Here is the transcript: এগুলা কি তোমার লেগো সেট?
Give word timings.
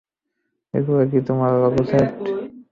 এগুলা 0.73 1.03
কি 1.11 1.19
তোমার 1.27 1.51
লেগো 1.61 1.83
সেট? 1.89 2.09